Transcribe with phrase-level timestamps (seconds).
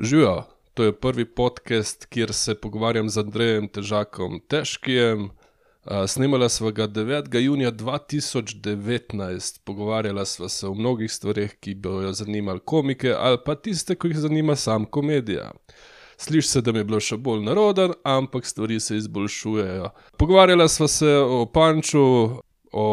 [0.00, 0.42] Živijo,
[0.74, 5.30] to je prvi podcast, kjer se pogovarjam z Andrejem Težakom Težkijem.
[6.06, 7.38] Snemala sva ga 9.
[7.38, 13.94] junija 2019, pogovarjala sva se o mnogih stvarih, ki bojo zanimali komike ali pa tiste,
[13.94, 15.52] ki jih zanima sam komedija.
[16.16, 19.90] Sliši se, da mi je bilo še bolj naroden, ampak stvari se izboljšujejo.
[20.18, 22.04] Pogovarjala sva se o panču,
[22.72, 22.86] o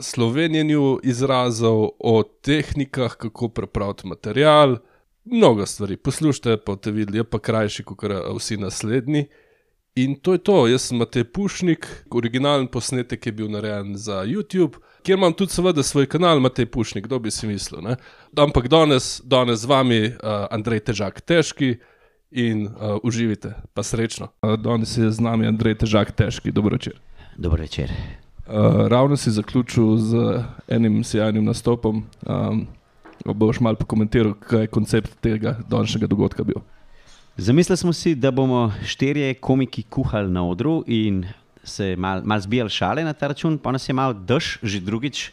[0.00, 4.78] slovenjenju izrazov, o tehnikah, kako prepraviti material
[5.24, 5.96] mnogo stvari.
[5.96, 8.04] Poslušajte, pa te videli, je pa krajši kot
[8.36, 9.26] vsi naslednji.
[9.98, 14.78] In to je to, jaz sem Matej Pušnik, originalen posnetek je bil narejen za YouTube,
[15.02, 17.82] kjer imam tudi seveda svoj kanal Matej Pušnik, kdo bi si mislil.
[17.82, 17.96] Ne?
[18.36, 21.80] Ampak danes, danes z vami uh, Andrej Težak Težki
[22.30, 24.30] in uh, uživite, pa srečno.
[24.42, 27.00] Uh, danes je z nami Andrej Težak Težki, dobro večer.
[27.36, 27.90] Dobro večer.
[27.90, 32.04] Uh, ravno si zaključil z enim sjajnim nastopom.
[32.22, 32.66] Um,
[33.24, 36.60] boš malo pokomentiral, kaj je koncept tega današnjega dogodka bil.
[37.36, 41.26] Zamislili smo si, da bomo štirje komiki kuhali na odru in
[41.64, 45.30] se malo mal zbijali šale na ta račun, pa nas je malo dež, že drugič.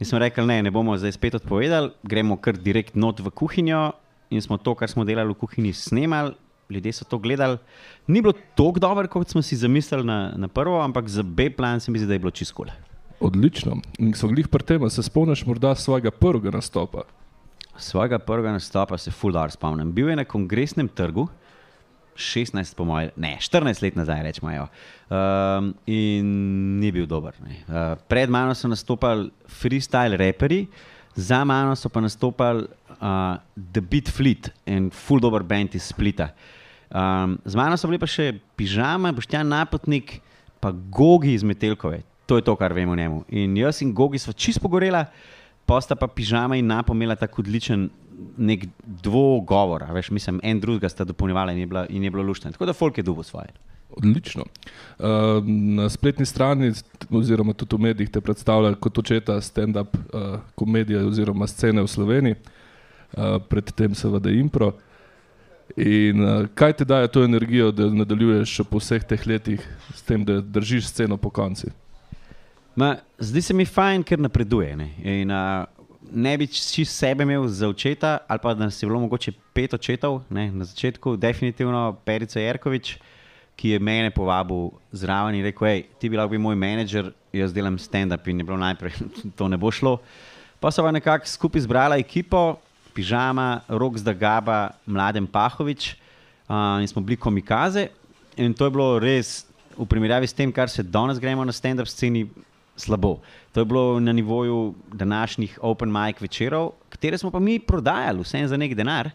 [0.00, 3.92] In smo rekli, ne, ne bomo zdaj spet odpovedali, gremo kar direkt not v kuhinjo.
[4.30, 6.34] In smo to, kar smo delali v kuhinji, snemali,
[6.70, 7.58] ljudje so to gledali.
[8.06, 11.90] Ni bilo tako dobro, kot smo si zamislili na, na prvo, ampak za B-plan se
[11.90, 12.66] mi zdi, da je bilo čisto.
[13.26, 13.80] Odlično.
[13.98, 17.02] In so glih pri tem, se spomniš morda svojega prvega nastopa?
[17.78, 19.90] Svojega prvega nastopa se fuldar spomnim.
[19.92, 21.26] Bil je na kongresnem trgu,
[22.16, 24.68] 16, po mojem, ne, 14 let nazaj, rečemo.
[25.10, 26.30] Um, in
[26.80, 27.34] ni bil dober.
[27.42, 30.66] Uh, pred mano so nastopali freestyle raperi,
[31.14, 32.64] za mano so pa nastopali
[33.00, 36.30] uh, The Beat Fleet in full dober band iz Splita.
[36.90, 40.20] Um, z mano so bili pa še pižama, boštjan napotnik,
[40.60, 42.04] pa gogi iz Metelkove.
[42.26, 43.24] To je to, kar vemo o njemu.
[43.28, 45.04] In jaz in gogi smo čisto pogoreli
[45.66, 47.88] posta pa pižama in napomela tako odličen
[48.38, 48.66] nek
[49.02, 49.84] dvogovor.
[49.92, 52.52] Veš, mislim, en drugega sta dopolnjevala in je, bila, in je bilo luštno.
[52.52, 53.48] Tako da folk je dubo svoje.
[53.96, 54.44] Odlično.
[54.98, 55.06] Uh,
[55.46, 56.72] na spletni strani,
[57.10, 62.34] oziroma tudi v medijih, te predstavlja kot očeta stand-up uh, komedije oziroma scene v Sloveniji,
[62.36, 64.72] uh, predtem seveda impro.
[65.76, 69.64] In uh, kaj ti daje to energijo, da nadaljuješ po vseh teh letih
[69.94, 71.70] s tem, da držiš sceno po konci?
[72.76, 74.74] Ma, zdi se mi fajn, ker napreduje.
[74.76, 75.64] Ne, In, uh,
[76.12, 79.74] ne bi čisto sebe imel za očeta, ali pa da nas je bilo mogoče pet
[79.74, 80.20] očetov.
[80.30, 82.98] Ne, na začetku, definitivno Perica Jerkovič,
[83.56, 87.52] ki je mene povabil zraven in rekel: hej, ti bi lahko bil moj menedžer, jaz
[87.56, 88.92] delam stand-up in je bilo najprej,
[89.38, 89.96] to ne bo šlo.
[90.60, 92.58] Pa so pa nekako skupaj zbrala ekipo,
[92.96, 95.94] pižama, rok zdaj Gaba, mladen Pahovič
[96.48, 97.88] uh, in smo bili komikaze.
[98.36, 101.88] In to je bilo res v primerjavi s tem, kar se danes gremo na stand-up
[101.88, 102.26] sceni
[102.76, 103.18] slabo.
[103.52, 108.46] To je bilo na nivoju današnjih Open Mic večerov, katere smo pa mi prodajali, vse
[108.48, 109.10] za nek denar.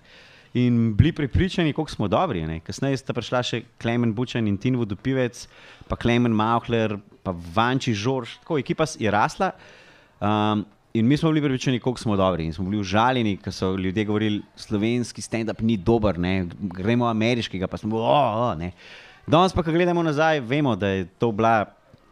[0.54, 2.48] In bili pripričani, koliko smo dobri.
[2.48, 2.60] Ne?
[2.60, 5.46] Kasneje sta prišla še Klemen Bučan in Tin Vodopivec,
[5.88, 9.54] pa Klemen Mauhler, pa Vanči Žorž, tako ekipa je rasla.
[10.20, 12.46] Um, in mi smo bili pripričani, koliko smo dobri.
[12.46, 16.50] In smo bili užaljeni, ker so ljudje govorili, slovenski stand-up ni dober, ne?
[16.60, 18.74] gremo ameriškega, pa smo bili, oh, oh, ne.
[19.28, 21.64] Danes pa, ko gledamo nazaj, vemo, da je to bila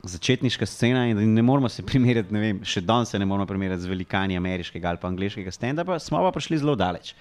[0.03, 3.83] začetniška scena in ne moramo se primerjati, ne vem, še danes se ne moramo primerjati
[3.83, 7.13] z velikani ameriškega ali pa angliškega stand-upa, smo pa prišli zelo daleč.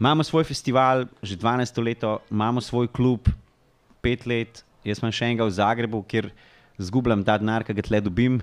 [0.00, 3.28] Imamo svoj festival, že 12 let, imamo svoj klub,
[4.02, 6.32] 5 let, jaz sem še enega v Zagrebu, kjer
[6.82, 8.40] zgubljam ta denar, ki ga tle dobim.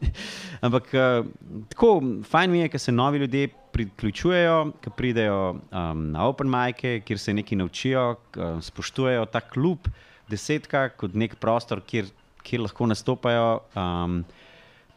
[0.64, 1.26] Ampak uh,
[1.72, 1.96] tako,
[2.30, 7.18] fajn mi je, ker se novi ljudje priključujejo, ki pridejo um, na Open Mike, kjer
[7.18, 9.88] se nekaj naučijo, uh, spoštujejo ta klub,
[10.30, 12.12] desetka kot nek prostor, kjer
[12.44, 13.60] kjer lahko nastopajo.
[13.74, 14.22] Um,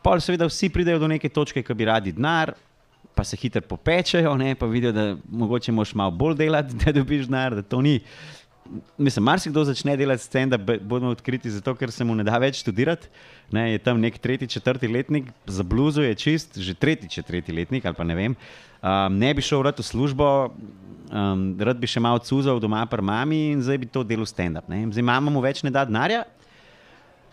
[0.03, 2.53] pa seveda vsi pridejo do neke točke, ki bi radi denar,
[3.15, 7.25] pa se hitro popečejo, ne, pa vidijo, da mogoče moš malo bolj delati, da dobiš
[7.27, 7.99] denar, da to ni.
[8.97, 12.59] Mislim, marsikdo začne delati scen, da bomo odkriti, zato ker se mu ne da več
[12.59, 13.07] študirati.
[13.55, 17.85] Ne, je tam nek tretji, četrti letnik, za bluzo je čist, že tretji, četrti letnik
[17.85, 18.35] ali pa ne vem.
[18.83, 23.53] Um, ne bi šel v službo, um, rad bi še malo cuzal doma, pa mami
[23.53, 24.67] in zdaj bi to delal stand-up.
[24.67, 26.25] Zdaj imamo mu več ne da denarja,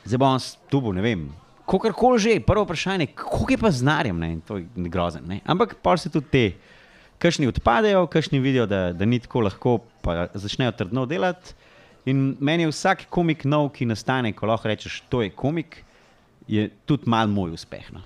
[0.04, 0.38] zdaj bom
[0.70, 1.26] tu, ne vem.
[1.64, 4.30] Kakorkoli že, prvo vprašanje, kako je pa z narjem, ne?
[4.44, 5.24] to je grozen.
[5.24, 5.40] Ne?
[5.48, 6.44] Ampak pa se tudi te,
[7.18, 11.54] kašni odpadejo, kašni vidijo, da, da ni tako lahko, pa začnejo trdno delati.
[12.04, 15.80] In meni je vsak komik nov, ki nastane, ko lahko rečeš, to je komik,
[16.48, 17.88] je tudi mal moj uspeh.
[17.96, 18.04] No?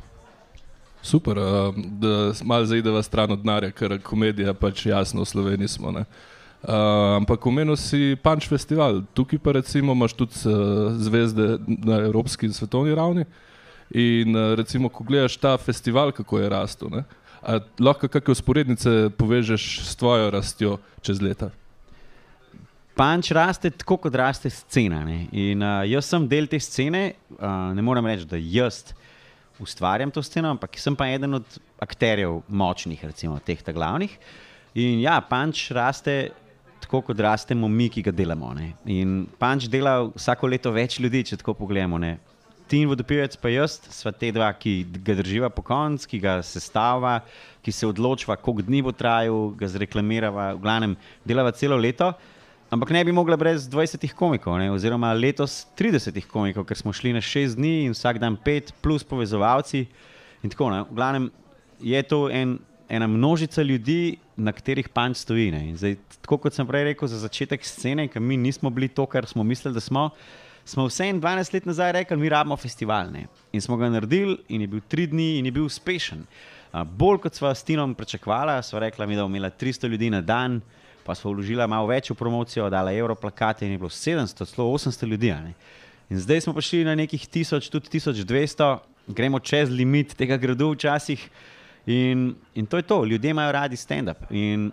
[1.02, 5.90] Super, uh, da malo zaideva stran od denarja, ker komedija pač jasno v Sloveniji smo.
[5.90, 6.06] Uh,
[6.58, 12.50] Uh, ampak omenil si Punch Festival, tukaj pa recimo imaš tudi uh, zvezde na evropski
[12.50, 13.24] in svetovni ravni.
[13.94, 17.02] In uh, recimo, ko gledaš ta festival, kako je rastel,
[17.78, 21.52] lahko kakšne usporednice povežeš s tvojo rastjo čez leta.
[22.98, 25.04] Panč raste tako, kot raste scena.
[25.06, 25.28] Ne?
[25.30, 28.82] In uh, jaz sem del te scene, uh, ne morem reči, da jaz
[29.62, 34.18] ustvarjam to sceno, ampak sem pa eden od akterjev močnih, recimo teh glavnih.
[34.74, 36.18] In ja, Panč raste
[36.80, 38.52] tako, kot rastemo mi, ki ga delamo.
[38.56, 38.72] Ne?
[38.86, 41.98] In Panč dela vsako leto več ljudi, če tako pogledamo.
[42.02, 42.16] Ne?
[42.68, 46.38] Ti in vodopivec, pa jaz, sva te dva, ki ga drživa po koncu, ki ga
[46.44, 47.18] sestava,
[47.64, 52.12] ki se odločva, koliko dni bo trajal, ga zreklamirava, v glavnem delava celo leto.
[52.68, 54.68] Ampak ne bi mogla brez 20 komikov, ne?
[54.68, 59.06] oziroma letos 30 komikov, ker smo šli na 6 dni in vsak dan 5, plus
[59.08, 59.86] povezovalci.
[60.44, 60.92] In tako naprej.
[60.92, 61.30] V glavnem
[61.80, 65.52] je to en, ena množica ljudi, na katerih panč stoji.
[65.76, 69.26] Zdaj, tako kot sem prej rekel, za začetek scene, ki mi nismo bili to, kar
[69.26, 70.10] smo mislili, da smo
[70.68, 73.10] smo vse en 12 let nazaj rekli, mi rabimo festival.
[73.12, 73.26] Ne?
[73.52, 76.24] In smo ga naredili, in je bil tri dni, in je bil uspešen.
[76.72, 80.10] Uh, bolj kot smo s Tinom pričakovali, smo rekli, mi, da bomo imeli 300 ljudi
[80.10, 80.60] na dan,
[81.04, 84.68] pa smo vložili malo več v promocijo, dali evro plakate in je bilo 700, celo
[84.68, 85.32] 800 ljudi.
[86.10, 91.30] In zdaj smo prišli na nekih 1000, tudi 1200, gremo čez limit tega gradu včasih.
[91.88, 94.26] In, in to je to, ljudje imajo radi stand-up.
[94.30, 94.70] In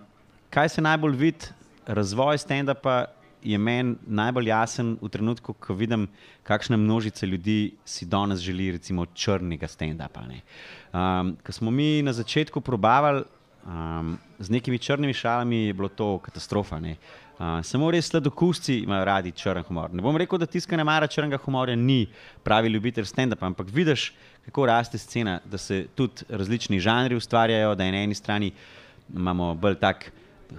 [0.50, 1.46] kaj se najbolj vidi,
[1.88, 3.06] razvoj stand-upa
[3.44, 6.08] je meni najbolj jasen v trenutku, ko vidim,
[6.44, 10.26] kakšne množice ljudi si danes želi, recimo, črnega stand-upa.
[10.28, 13.24] Um, ko smo mi na začetku probavali
[13.64, 16.82] um, z nekimi črnimi šalami, je bilo to katastrofa.
[16.82, 19.94] Uh, samo res sladokusci imajo radi črn humor.
[19.94, 22.08] Ne bom rekel, da tiskanje mara črnega humorja ni
[22.44, 24.12] pravi ljubitelj stand-upa, ampak vidiš,
[24.46, 28.52] kako raste scena, da se tudi različni žanri ustvarjajo, da je na eni strani
[29.14, 30.12] imamo bolj tak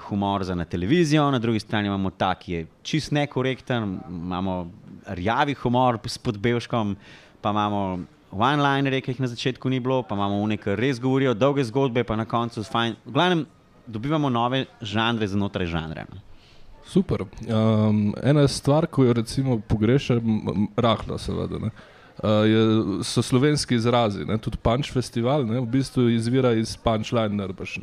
[0.08, 4.70] humor za na televizijo, na drugi strani imamo ta, ki je čist nekorekten, imamo
[5.06, 6.96] rjavi humor s podbevškom,
[7.40, 7.98] pa imamo
[8.30, 12.16] one-liner, ki jih na začetku ni bilo, pa imamo nekaj res govorijo, dolge zgodbe, pa
[12.16, 12.96] na koncu fajn.
[13.06, 13.46] V glavnem
[13.86, 16.06] dobivamo nove žanre znotraj žanra.
[16.10, 16.20] No.
[16.86, 17.22] Super.
[17.22, 21.58] Um, ena stvar, ki jo recimo pogrešam, rahlo seveda.
[21.62, 21.70] Ne?
[22.26, 22.61] Uh, je,
[23.06, 24.38] so slovenski izrazi, ne?
[24.43, 25.61] tudi Punch Festival, ne?
[25.61, 27.76] v bistvu izvira iz Punchline, nerbaš.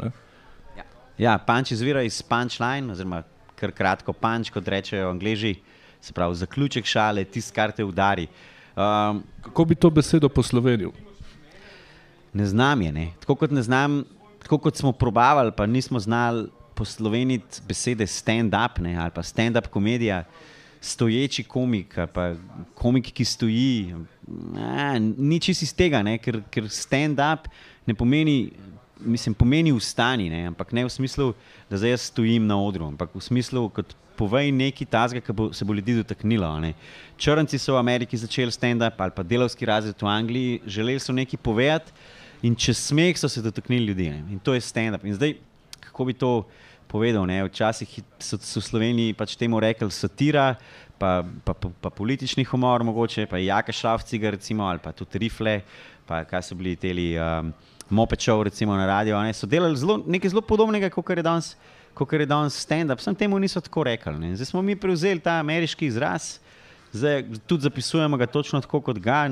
[1.18, 3.22] Ja, punč izvira iz punchline, oziroma
[3.60, 5.56] kar kratko punč, kot rečejo angliži,
[6.02, 8.28] se pravi zaključek šale, tisti, kar te udari.
[8.74, 10.92] Um, Kako bi to besedo poslovenil?
[12.34, 12.92] Ne znam je.
[12.92, 13.06] Ne.
[13.22, 14.02] Tako, kot ne znam,
[14.42, 20.24] tako kot smo probavali, pa nismo znali posloveniti besede stand-up ali pa stand-up komedija,
[20.84, 22.34] stoječi komik, pa
[22.76, 23.96] komik, ki stoji.
[24.60, 27.48] A, ni čisto iz tega, ne, ker, ker stand-up
[27.88, 28.52] ne pomeni
[29.06, 30.48] mislim, pomeni ustani, ne?
[30.48, 31.34] ampak ne v smislu,
[31.70, 35.50] da zdaj jaz stojim na odru, ampak v smislu, kot povej nekaj tazga, ki bo,
[35.54, 36.50] se bo ljudi dotaknilo.
[36.62, 36.74] Ne?
[37.18, 41.42] Črnci so v Ameriki začeli stand-up ali pa delovski razred v Angliji, želeli so nekaj
[41.42, 41.92] povedati
[42.44, 44.10] in čez smeh so se dotaknili ljudi.
[44.10, 44.24] Ne?
[44.36, 45.06] In to je stand-up.
[45.06, 45.36] In zdaj,
[45.80, 46.44] kako bi to
[46.94, 47.42] povedal, ne?
[47.50, 47.90] včasih
[48.22, 50.54] so, so v Sloveniji pač temu rekli satira.
[51.02, 55.58] Pa, pa, pa, pa politični humor, mogoče pa Jaka Šlavciga, recimo, ali pa tudi Rifle,
[56.08, 56.94] pa kaj so bili ti.
[57.18, 57.52] Um,
[57.94, 61.50] Mopečov, recimo na radio, ne, so delali zelo, nekaj zelo podobnega, kot je danes,
[62.26, 63.02] danes stand-up.
[63.04, 64.16] Sam temu niso tako rekli.
[64.18, 64.32] Ne.
[64.40, 66.40] Zdaj smo mi prevzeli ta ameriški izraz,
[66.96, 69.28] zdaj tudi zapisujemo ga točno tako kot ga.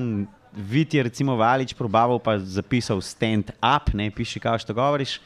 [0.54, 5.20] Vid je recimo Valič probaval, pa zapisal stand-up, ne piši, kaj što govoriš.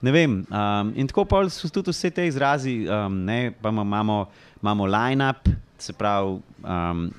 [0.00, 0.46] Ne vem.
[0.48, 4.26] Um, in tako pa so tudi vse te izrazi, um, ne, pa imamo,
[4.62, 5.48] imamo line-up,
[5.78, 7.10] se pravi, um,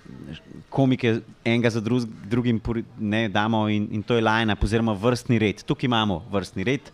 [0.70, 2.62] komike enega za drug, drugim
[3.00, 5.64] ne, damo in, in to je line-up, oziroma vrstni red.
[5.64, 6.92] Tukaj imamo vrstni red,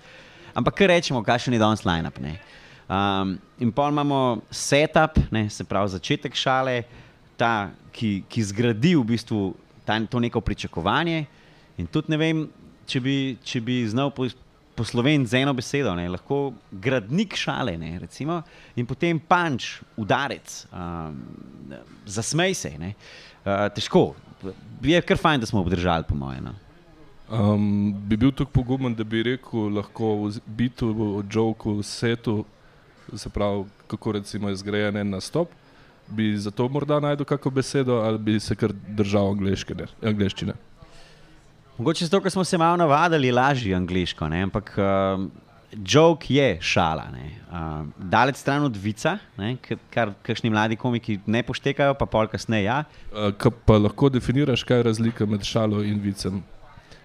[0.54, 2.20] ampak kar rečemo, kakšen je danes line-up.
[2.88, 6.84] Um, in pa imamo setup, ne, se pravi začetek šale,
[7.38, 9.56] ta, ki, ki zgradi v bistvu
[9.88, 11.24] ta, to neko pričakovanje.
[11.80, 12.44] In tudi ne vem,
[12.90, 13.16] če bi,
[13.46, 14.12] če bi znal
[14.78, 18.42] posloven z eno besedo, ne, lahko gradnik šale, ne, recimo,
[18.78, 21.18] in potem panč, udarec, um,
[22.06, 22.74] zasmej se.
[22.82, 22.94] Ne,
[23.46, 24.12] uh, težko,
[24.86, 26.52] je kar fajn, da smo obdržali, po mojem.
[26.52, 26.56] No.
[27.28, 32.44] Um, bi bil tako pogumen, da bi rekel, lahko biti v joku, setu,
[33.16, 35.52] se pravi, kako recimo je zgrajen en nastop.
[36.08, 39.36] Bi za to morda najdel kakšno besedo, ali bi se kar držal
[40.02, 40.54] angliščine?
[41.78, 44.42] Mogoče zato, ker smo se malo navadili lažje angliško, ne?
[44.48, 45.26] ampak uh,
[45.86, 47.06] joke je šala.
[47.12, 49.58] Uh, Daleč stran od vica, ne?
[49.94, 52.66] kar kakšni mladi komiki ne poštekajo, pa pol kasneje.
[52.66, 52.84] Ja.
[53.12, 56.42] Uh, pa lahko definiraš, kaj je razlika med šalo in vicem?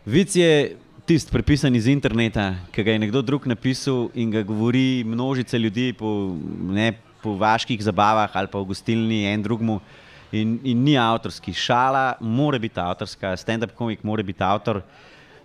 [0.06, 5.04] Vic je tisti prepisan iz interneta, ki ga je nekdo drug napisal in ga govori
[5.04, 6.32] množice ljudi po,
[6.70, 9.80] ne, po vaških zabavah ali pa v gostilni en drugmu
[10.32, 11.54] in, in ni avtorski.
[11.54, 14.82] Šala mora biti avtorska, stand-up komik mora biti avtor.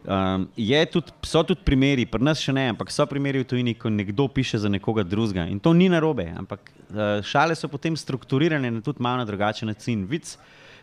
[0.08, 0.48] Um,
[0.92, 4.30] tudi, so tudi primeri, pri nas še ne, ampak so primeri v tujini, ko nekdo
[4.32, 5.48] piše za nekoga drugega.
[5.52, 10.06] In to ni narobe, ampak uh, šale so potem strukturirane na tudi malo drugačen način.
[10.08, 10.38] Vic,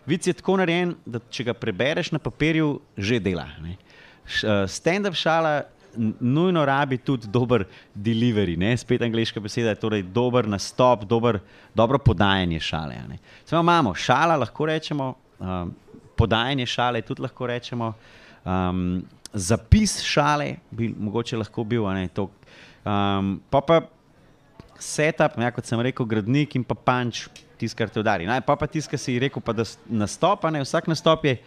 [0.04, 3.48] vic je tako narejen, da če ga prebereš na papirju, že dela.
[3.64, 5.62] Uh, stand-up šala
[6.20, 8.76] nujno rabi tudi dober delivery, ne?
[8.76, 11.38] spet angliška beseda, torej dober nastop, dober,
[11.74, 13.00] dobro podajanje šale.
[13.44, 15.74] Samo imamo šala, lahko rečemo, um,
[16.16, 17.92] podajanje šale tudi lahko rečemo,
[18.44, 21.84] um, zapis šale bi mogoče lahko bil.
[21.84, 23.80] Um, pa pa
[24.78, 27.26] setup, ja, kot sem rekel, gradnik in pa panč,
[27.58, 28.26] tisto, kar te udari.
[28.26, 30.62] Naj, pa pa tisto, kar si rekel, pa da nastopa, ne?
[30.64, 31.38] vsak nastop je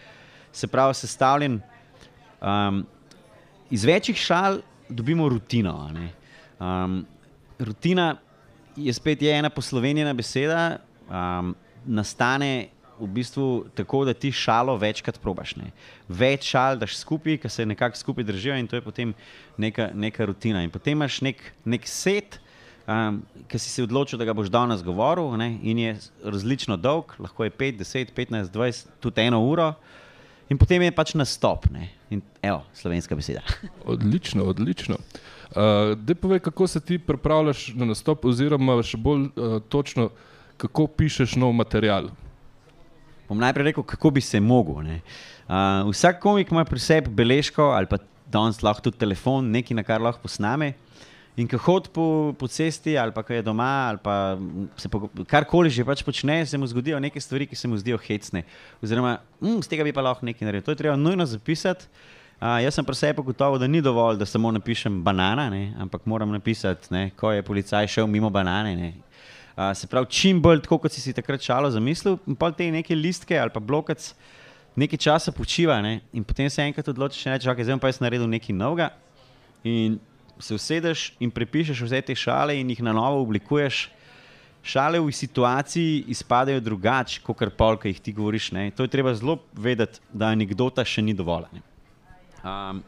[0.52, 1.62] se pravi sestavljen.
[2.42, 2.86] Um,
[3.70, 5.92] iz večjih šal dobimo rutino.
[6.60, 7.06] Um,
[7.60, 8.16] rutina
[8.76, 10.78] je spet je ena poslovenjena beseda,
[11.10, 11.56] um,
[11.86, 12.68] nastane
[13.00, 15.56] v bistvu tako, da ti šalo večkrat probaš.
[15.56, 15.72] Ne.
[16.10, 19.14] Več šal daš skupaj, ki se nekako skupaj držijo, in to je potem
[19.58, 20.64] neka, neka rutina.
[20.64, 22.40] In potem imaš nek, nek set.
[22.88, 23.20] Um,
[23.52, 25.90] ki si se odločil, da ga boš danes govoril, ne, in je
[26.24, 29.74] različno dolg, lahko je 5, 10, 15, 20, tudi eno uro,
[30.50, 31.68] in potem je pač nastop.
[31.72, 31.90] Ne.
[32.10, 33.44] In, evo, slovenska beseda.
[33.94, 34.98] odlično, odlično.
[35.52, 40.10] Uh, Dej povej, kako se ti pripravljaš na nastop, oziroma še bolj uh, točno,
[40.58, 42.12] kako pišeš nov material.
[43.28, 44.84] Bom najprej rekel, kako bi se mogel.
[45.48, 48.00] Uh, vsak komik ima pri sebi beležko ali pa
[48.32, 50.74] danes lahko tudi telefon, nekaj, na kar lahko posname.
[51.38, 54.38] In ko hodi po, po cesti, ali pa ko je doma, ali pa
[54.74, 54.90] se
[55.30, 58.42] karkoli že pač počne, se mu zgodijo neke stvari, ki se mu zdijo hecne.
[58.82, 60.66] Oziroma, mm, z tega bi pa lahko nekaj naredil.
[60.66, 61.86] To je treba nujno zapisati.
[62.38, 66.06] Uh, jaz sem pri sebi gotovo, da ni dovolj, da samo napišem banana, ne, ampak
[66.06, 68.94] moram napisati, ne, ko je policaj šel mimo banane.
[69.58, 72.70] Uh, se pravi, čim bolj tako, kot si si takrat šalo zamislil, in pa te
[72.70, 74.14] neke listke ali pa blokac
[74.78, 78.30] nekaj časa počiva ne, in potem se enkrat odločiš, da okay, zdaj pa jaz naredil
[78.30, 78.92] nekaj novega.
[79.66, 79.98] In
[80.40, 83.88] se usedeš in prepišeš vse te šale in jih na novo oblikuješ.
[84.68, 88.52] Šale v situaciji izpadajo drugače, kot kar pol, ki jih ti govoriš.
[88.52, 88.68] Ne?
[88.76, 91.62] To je treba zelo vedeti, da anekdota še ni dovolj.
[92.44, 92.82] Um,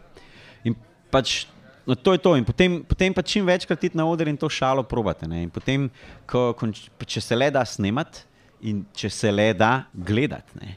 [0.68, 0.76] in
[1.12, 1.46] pač,
[1.88, 2.36] no, to je to.
[2.36, 5.30] In potem, potem pa čim večkrat ti na oder in to šalo probate.
[5.30, 5.46] Ne?
[5.48, 5.88] In potem,
[6.28, 6.68] ko, ko,
[7.06, 8.28] če se le da snemati
[8.68, 10.76] in če se le da gledati.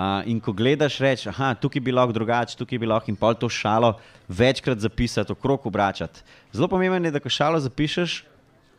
[0.00, 3.34] Uh, in ko gledaš, rečeš, da tukaj bi lahko drugače, tukaj bi lahko in pol
[3.36, 6.22] to šalo večkrat zapisati, okrog obračati.
[6.52, 8.14] Zelo pomembno je, da ko šalo zapišeš,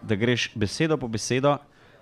[0.01, 1.57] da greš besedo po besedo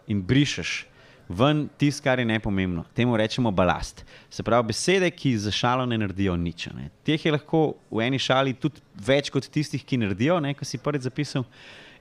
[0.07, 0.85] in brišeš
[1.29, 2.85] ven tisto, kar je nepomembno.
[2.95, 4.05] Temu rečemo balast.
[4.29, 6.69] Se pravi, besede, ki za šalo ne naredijo nič.
[6.77, 6.87] Ne.
[7.03, 10.79] Teh je lahko v eni šali tudi več kot tistih, ki naredijo, ne, ki si
[10.79, 11.43] prvi zapisal.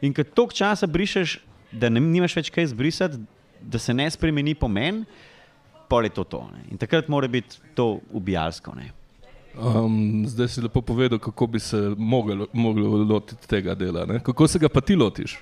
[0.01, 1.41] In ko toliko časa brišeš,
[1.73, 3.21] da ne, nimaš več kaj izbrisati,
[3.61, 5.03] da se ne spremeni pomen
[5.89, 6.41] pol je to to.
[6.53, 6.65] Ne.
[6.73, 8.75] In takrat mora biti to ubijalsko.
[9.59, 14.07] Um, zdaj si lepo povedal, kako bi se lahko lotiti tega dela.
[14.07, 14.21] Ne?
[14.23, 15.39] Kako se ga pa ti lotiš?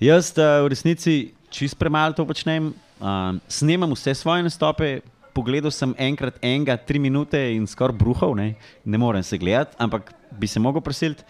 [0.00, 2.74] Jaz uh, v resnici čist premalo to počnem.
[3.00, 5.00] Um, snemam vse svoje nastope.
[5.36, 10.14] Pogledal sem enkrat enega, tri minute in skoraj bruhal, ne, ne morem se gledati, ampak
[10.32, 11.20] bi se lahko preselil.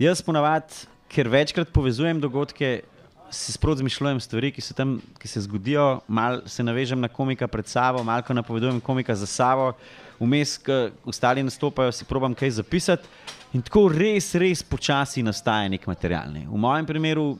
[0.00, 2.88] Jaz ponavadi, ker večkrat povezujem dogodke,
[3.30, 7.48] si sproti zmišljujem stvari, ki se tam ki se zgodijo, malo se navežem na komika
[7.48, 9.72] pred sabo, malo napovedujem komika za sabo,
[10.20, 13.08] vmes, ko ostali nastopajo, si probam kaj zapisati.
[13.52, 16.32] In tako res, res počasi nastaja nek material.
[16.32, 16.44] Ne.
[16.48, 17.38] V mojem primeru,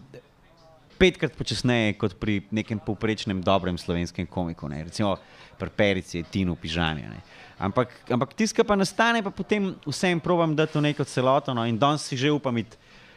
[0.98, 4.84] petkrat počasneje kot pri nekem povprečnem dobrem slovenskem komiku, ne.
[4.84, 5.16] recimo
[5.58, 7.10] pri Perici, Tinu, Pižanju.
[7.58, 11.50] Ampak, ampak tiska pa nastane, pa potem vsem probam dati v neko celoto.
[11.54, 11.66] No.
[11.66, 12.54] In danes si že upam,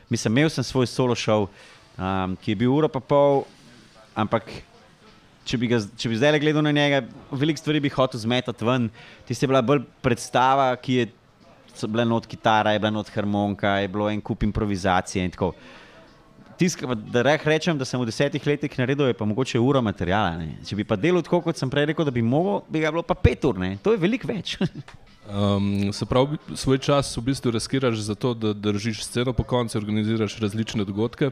[0.09, 1.45] mislim, imel sem svoj solo show
[2.01, 3.43] um, ki je bil uro pa pol,
[4.17, 4.49] ampak
[5.47, 8.89] če bi, ga, če bi zdaj gledal na njega, veliko stvari bi hotel zmetati ven.
[9.27, 11.09] Tiste je bila bolj predstava, ki je
[11.87, 15.53] bila not kitara, je bila not harmonika, je bilo en kup improvizacije in tako.
[16.61, 20.35] Tisk, da rečem, da sem v desetih letih naredil, je pa mogoče uro materijala.
[20.37, 20.59] Ne.
[20.67, 23.01] Če bi pa delal tako, kot sem prej rekel, da bi mogel, bi ga bilo
[23.01, 23.79] pa pet ur, ne.
[23.81, 24.59] to je veliko več.
[25.25, 29.79] um, se pravi, svoj čas v bistvu riskiraš za to, da držiš sceno po koncu,
[29.81, 31.31] organiziraš različne dogodke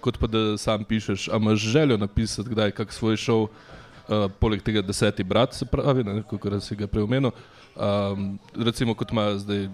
[0.00, 1.28] kot pa da sam pišeš.
[1.28, 6.04] A imaš željo napisati, kdaj kak svoj šov, uh, poleg tega deseti brat, se pravi,
[6.30, 7.30] kako si ga preomenil.
[7.76, 9.68] Um, recimo, kot imajo zdaj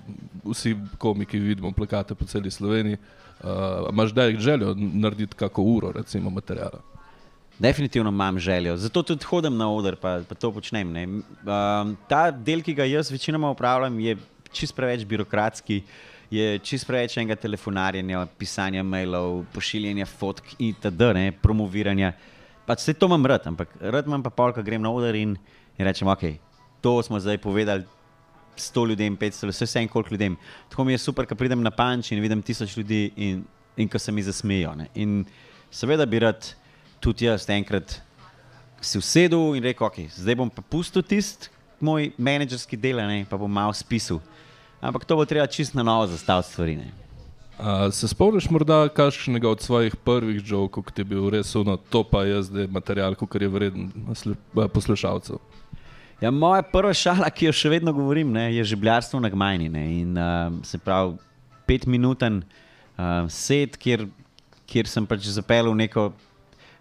[0.45, 2.99] vsi komiki, vidimo plakate po celi Sloveniji.
[3.41, 6.81] Uh, imaš zdaj željo narediti kako uro, recimo, materijala?
[7.59, 10.93] Definitivno imam željo, zato tudi hodim na oder, pa, pa to počnem.
[10.97, 14.17] Um, ta del, ki ga jaz večinoma upravljam, je
[14.53, 15.81] čist preveč birokratski.
[15.81, 22.13] Uh, je čist preveč enega telefonarjenja, pisanja mailov, pošiljanja fotk itd., ne, promoviranja.
[22.67, 25.37] Pač vse to imam rad, ampak rad imam pa polka, grem na oder in,
[25.79, 26.25] in rečem, ok,
[26.83, 27.87] to smo zdaj povedali
[28.57, 30.37] 100 ljudem, 500, vse vse en koliko ljudem.
[30.71, 33.45] Tako mi je super, ko pridem na panč in vidim tisoč ljudi in,
[33.77, 34.75] in ko se mi zasmejijo.
[34.75, 34.89] Ne.
[34.95, 35.25] In
[35.71, 36.55] seveda bi rad
[37.01, 38.01] tudi jaz enkrat
[38.81, 43.37] si usedel in rekel, ok, zdaj bom pa pustil tisti moj menedžerski del, ne, pa
[43.37, 44.21] bom malo spisal.
[44.81, 46.77] Ampak to bo treba čist na novo zastaviti stvari.
[46.77, 46.91] Ne.
[47.59, 51.77] A, se spomniš morda kakšnega od svojih prvih žokov, ki ti je bil res uno,
[51.77, 53.89] to pa je zdaj material, ki je vreden
[54.53, 55.41] poslušalcev?
[56.21, 59.69] Ja, moja prva šala, ki jo še vedno govorim, ne, je žebljarstvo na Gmajni.
[59.73, 61.17] Ne, in, uh, se pravi,
[61.69, 64.07] petminuten uh, set, kjer,
[64.69, 66.11] kjer sem pač zapeljal neko,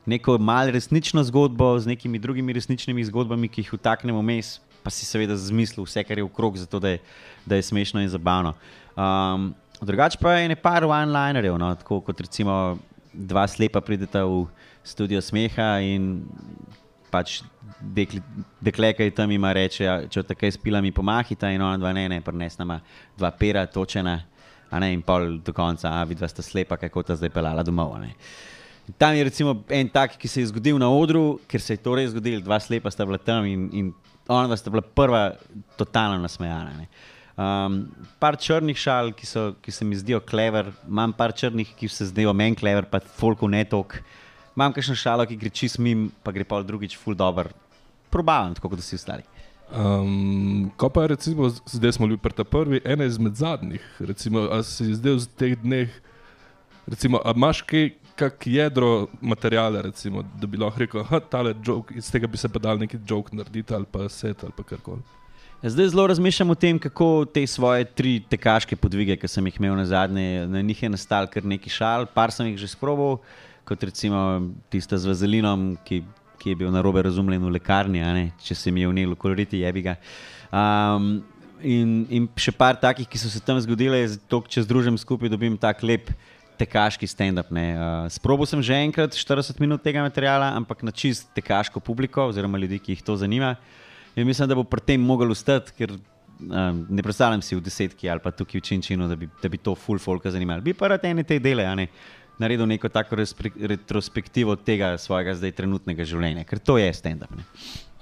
[0.07, 5.07] neko malo resnično zgodbo z nekimi drugimi resničnimi zgodbami, ki jih vtaknemo vmes, pa si
[5.09, 6.99] seveda zmislil vse, kar je okrog, zato da je,
[7.45, 8.53] da je smešno in zabavno.
[8.93, 12.77] Um, drugače pa je nekaj one-linerjev, no, tako kot recimo
[13.13, 14.45] dva slepa prideta v
[14.85, 16.21] studio smeha in
[17.09, 17.39] pač
[17.81, 18.21] dekli,
[18.61, 22.07] dekle, ki tam ima reče, ja, če tako spila mi pomahita in ona dva ne,
[22.11, 22.79] ne, prines nama
[23.17, 24.19] dva pera točena,
[24.75, 27.97] ne in pol do konca, a vidva sta slepa, kako ta zdaj pelala domov.
[28.01, 28.13] ne.
[28.97, 31.95] Tam je recimo en tak, ki se je zgodil na odru, ker se je to
[31.97, 33.93] res zgodilo, dva slepa sta bila tam in, in
[34.27, 35.23] ona dva sta bila prva
[35.77, 36.73] totalno nasmejana.
[36.77, 36.87] Ne.
[37.35, 37.81] Um,
[38.21, 42.07] par črnih šal, ki, so, ki se mi zdijo klever, imam par črnih, ki se
[42.11, 43.97] zdijo meni klever, pa folku ne tok.
[44.55, 47.49] Imam kakšno šalo, ki gre čist mim, pa gre pa drugič ful dobr.
[48.13, 49.25] Probavam, tako kot vsi ostali.
[49.73, 54.93] Um, ko pa recimo, zdaj smo bili pri prvi, ena izmed zadnjih, recimo, a si
[54.93, 55.89] zdaj v teh dneh,
[56.87, 61.53] recimo, a imaš kaj, kak jedro materijala, recimo, da bi lahko rekel, da
[61.95, 65.01] iz tega bi se pa dal neki joke narediti ali pa set ali pa karkoli.
[65.61, 69.59] Ja, Zdaj zelo razmišljam o tem, kako te svoje tri tekaške podvige, ki sem jih
[69.59, 73.17] imel na zadnje, na njih je nastal kar nekaj šal, par sem jih že sprobal,
[73.65, 74.19] kot recimo
[74.69, 76.03] tista z vazelinom, ki,
[76.39, 78.03] ki je bil na robe razumljen v lekarni,
[78.43, 79.95] če se mi je vnel koloriti, jebi ga.
[80.51, 81.23] Um,
[81.63, 85.57] in, in še par takih, ki so se tam zgodile, to, če združim skupaj, dobim
[85.57, 86.11] tak lep
[86.57, 87.51] tekaški stand-up.
[87.51, 92.59] Uh, Sprobal sem že enkrat 40 minut tega materiala, ampak na čist tekaško publiko, oziroma
[92.61, 93.55] ljudi, ki jih to zanima.
[94.15, 98.09] In mislim, da bo pri tem mogel ustati, ker um, ne predstavljam si v desetki
[98.09, 100.63] ali pa tukaj v Činčinu, da bi, da bi to full folka zanimalo.
[100.63, 101.89] Bi pa rad ene te dele, ne.
[102.39, 107.31] Naredil neko tako retrospektivo tega svojega zdaj trenutnega življenja, ker to je stand-up.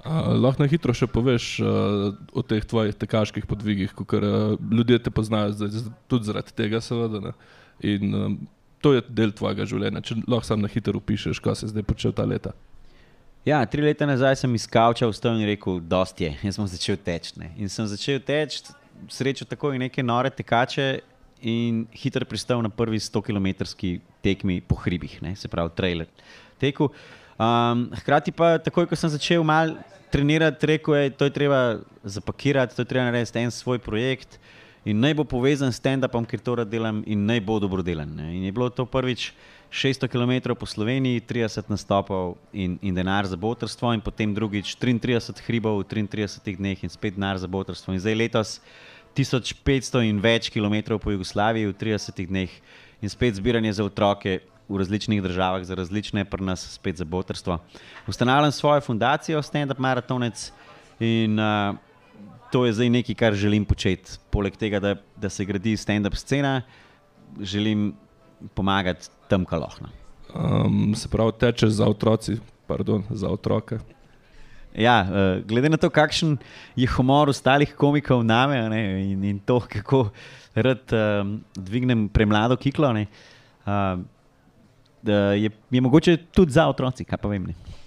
[0.04, 4.98] A, lahko na hitro še poveš uh, o teh tvojih tekaških podvigih, ker uh, ljudje
[5.06, 7.22] te poznajo zdaj, tudi zaradi tega, seveda.
[7.30, 7.32] Ne?
[7.82, 8.36] In um,
[8.84, 10.02] to je del tvojega življenja.
[10.04, 12.52] Če lahko sam na hitro opišeš, kaj se je zdaj počel ta leta.
[13.44, 17.00] Ja, tri leta nazaj sem iz kavča vstal in rekel, dosti je, jaz sem začel
[17.00, 17.34] teči.
[17.56, 18.62] In sem začel teči,
[19.12, 20.88] srečo tako in neke nore tekače
[21.44, 26.08] in hitro pristal na prvi 100-kilometrski tekmi po hribih, ne, se pravi, trailer
[26.60, 26.88] teku.
[27.36, 29.76] Um, hkrati pa, takoj ko sem začel malo
[30.14, 31.60] trenirati, rekel je, to je treba
[32.06, 34.38] zapakirati, to je treba narediti en svoj projekt.
[34.84, 38.10] In naj bo povezan s stand-upom, ker to rad delam, in naj bo dobro delan.
[38.12, 38.34] Ne.
[38.36, 39.32] In je bilo to prvič
[39.72, 45.40] 600 km po Sloveniji, 30 nastopov in, in denar za botrstvo, in potem drugič 33
[45.48, 47.96] hribov v 33 dneh in spet denar za botrstvo.
[47.96, 48.60] In zdaj letos
[49.16, 52.50] 1500 in več km po Jugoslaviji v 30 dneh
[53.00, 57.58] in spet zbiranje za otroke v različnih državah, za različne, pri nas spet za botrstvo.
[58.06, 60.52] Ustanavljam svojo fundacijo Stand Up Marathonec
[61.00, 61.76] in uh,
[62.54, 64.14] to je zdaj nekaj, kar želim početi.
[64.30, 66.60] Poleg tega, da, da se gradi stand-up scena,
[67.42, 67.88] želim
[68.54, 69.90] pomagati tam, kjer lahko.
[70.34, 72.36] Um, se pravi, tečeš za otroci,
[72.70, 73.80] pardon, za otroke.
[74.78, 76.36] Ja, uh, glede na to, kakšen
[76.78, 80.08] je humor ostalih komikov name a ne, in, in to, kako
[80.54, 83.08] rad um, dvignem premlado kiklo, ne,
[83.66, 83.98] uh,
[85.42, 87.50] je, je mogoče tudi za otroci, kaj pa vem.
[87.50, 87.82] Ne.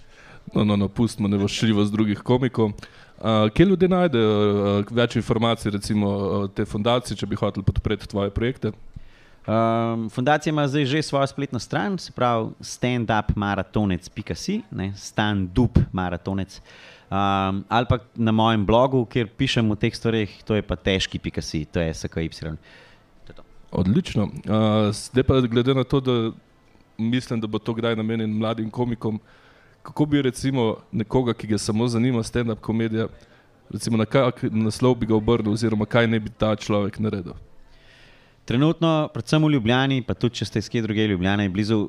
[0.54, 2.72] No, no, no pustimo nevošljivost drugih komikov.
[3.18, 8.08] Uh, kje ljudje najdejo uh, več informacij, recimo uh, te fundacije, če bi hoteli podpreti
[8.08, 8.72] tvoje projekte?
[9.48, 16.62] Um, fundacija ima zdaj že svojo spletno stran, se pravi standupmaratonec.si, ne, standupmaratonec.
[17.10, 21.66] Um, ali pa na mojem blogu, kjer pišem o teh stvareh, to je pa težki.si,
[21.66, 22.30] to je SKY.
[22.38, 23.44] To je to.
[23.72, 24.24] Odlično.
[24.24, 26.32] Uh, zdaj pa glede na to, da
[26.98, 29.20] mislim, da bo to kdaj namenjen mladim komikom,
[29.88, 33.08] kako bi recimo nekoga, ki ga samo zanima stand-up komedija,
[33.71, 37.38] recimo na kak naslov bi ga obrnil, oziroma kaj ne bi ta človek naredil.
[38.47, 41.80] Trenutno, predvsem v Ljubljani, pa tudi če ste iz kje druge Ljubljane, je blizu,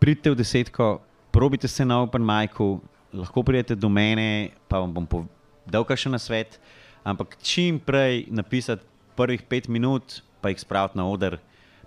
[0.00, 0.90] pridite v desetko,
[1.32, 2.82] probite se na Open Micu,
[3.16, 5.28] lahko pridete do mene, pa vam bom
[5.64, 6.60] dal še na svet.
[7.04, 8.84] Ampak čim prej napisati
[9.16, 11.38] prvih pet minut, pa jih spraviti na oder,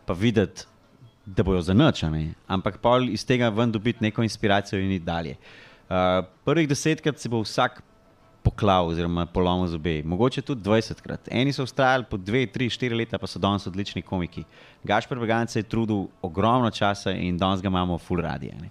[0.05, 0.65] pa videti,
[1.25, 2.03] da bojo za noč.
[2.03, 2.33] a ne.
[2.47, 5.35] Ampak pol iz tega ven dobiti neko inspiracijo in dalje.
[5.89, 7.81] Uh, prvih desetkrat se bo vsak
[8.45, 10.03] poklav oziroma polomil zobe.
[10.05, 11.29] Mogoče tudi 20 krat.
[11.31, 14.43] Eni so ustrajali po 2, 3, 4 leta, pa so danes odlični komiki.
[14.83, 18.51] Gašpr Begance je trudil ogromno časa in danes ga imamo full radi.
[18.61, 18.69] Ne.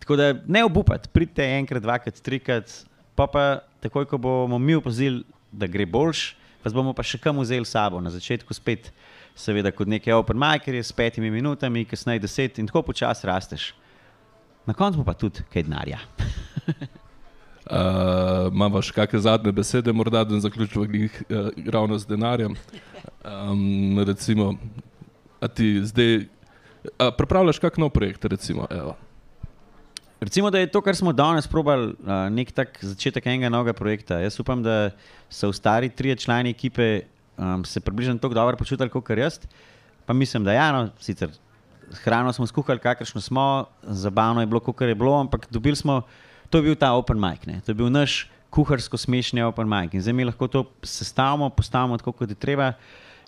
[0.00, 2.72] Tako da ne obupati, pridite enkrat, dvakrat, trikrat,
[3.14, 3.44] pa pa
[3.84, 8.00] takoj, ko bomo mi opazili, da gre boljš, pa bomo pa še kam vzeli sabo.
[8.00, 8.88] Na začetku spet,
[9.36, 13.74] seveda, kot neki open micro, s petimi minutami, kasneje deset in tako počasi rasteš.
[14.66, 16.00] Na koncu pa tudi kaj denarja.
[17.70, 22.56] Uh, Imamo še kakšne zadnje besede, morda da zaključimo uh, ravno z denarjem.
[23.22, 24.56] Um, recimo,
[25.38, 26.24] a ti zdaj
[26.98, 28.24] a pripravljaš kak nov projekt?
[28.24, 28.96] Recimo, evo.
[30.20, 34.18] Recimo, da je to, kar smo danes probali, uh, nek tak začetek enega novega projekta.
[34.20, 34.90] Jaz upam, da
[35.32, 37.06] so v stari trije člani ekipe
[37.40, 39.40] um, se približno tako dobro počutili kot jaz.
[40.06, 41.30] Pa mislim, da ja, no, sicer
[42.04, 46.02] hrano smo skuhali, kakršno smo, zabavno je bilo, kot je bilo, ampak dobili smo.
[46.50, 47.60] To je bil ta open mic, ne?
[47.60, 49.94] to je bil naš kuharsko smešni open mic.
[49.94, 52.72] In zdaj mi lahko to sestavimo, postavimo tako, kot je treba,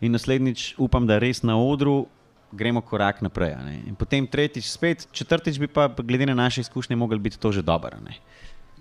[0.01, 2.07] in naslednjič upam, da res na odru
[2.53, 3.55] gremo korak naprej.
[3.98, 7.96] Potem tretjič, spet, četrtič bi pa, glede na naše izkušnje, mogli biti to že dobro.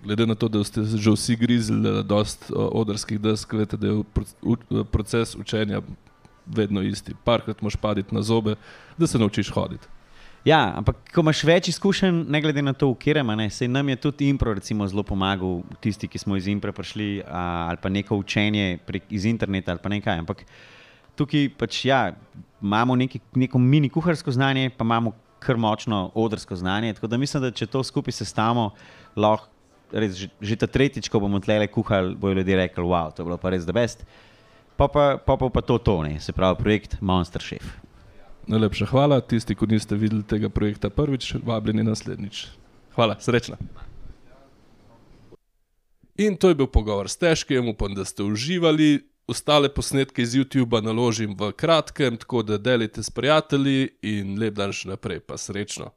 [0.04, 4.04] Glede na to, da ste že vsi grizli dosta odrskih desk, veste, da je
[4.92, 5.82] proces učenja
[6.46, 7.14] vedno isti.
[7.24, 8.56] Parkrat moš paditi na zobe,
[8.98, 9.88] da se naučiš hoditi.
[10.46, 13.96] Ja, ampak ko imaš več izkušenj, ne glede na to, v katerem, se nam je
[13.96, 18.18] tudi impro recimo, zelo pomagal, tisti, ki smo iz impro prišli, a, ali pa neko
[18.18, 20.18] učenje prek, iz interneta ali pa nekaj.
[20.18, 20.42] Ampak
[21.16, 22.16] tukaj pač ja
[22.62, 26.94] imamo neki, neko mini kuharsko znanje, pa imamo kar močno odrsko znanje.
[26.98, 28.72] Tako da mislim, da če to skupaj sestavimo,
[29.16, 29.51] lahko
[29.94, 33.30] res že, že ta tretjič, ko bomo tle kuhali, bojo ljudje rekli: wow, to je
[33.30, 34.06] bilo pa res da best.
[34.78, 37.78] Pa pa, pa, pa, pa to, to ne, se pravi projekt Monster Chef.
[38.48, 39.22] Najlepša hvala.
[39.22, 42.48] Tisti, ki niste videli tega projekta prvič, vabljeni naslednjič.
[42.96, 43.60] Hvala, srečno.
[46.18, 50.82] In to je bil pogovor s težkim, upam, da ste uživali ostale posnetke iz YouTuba
[50.84, 55.92] naložim v kratkem, tako da delite s prijatelji in lep dan še naprej, pa srečno.